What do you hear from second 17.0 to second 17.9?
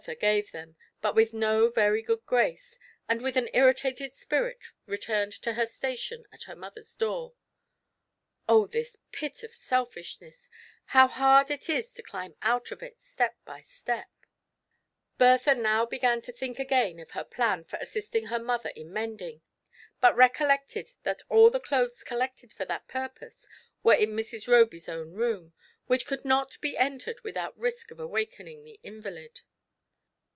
her plan for